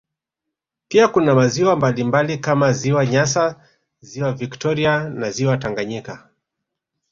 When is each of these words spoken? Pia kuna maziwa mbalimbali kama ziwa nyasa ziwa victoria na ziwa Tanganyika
Pia 0.87 1.07
kuna 1.07 1.35
maziwa 1.35 1.75
mbalimbali 1.75 2.37
kama 2.37 2.71
ziwa 2.73 3.05
nyasa 3.05 3.67
ziwa 3.99 4.33
victoria 4.33 5.09
na 5.09 5.31
ziwa 5.31 5.57
Tanganyika 5.57 6.29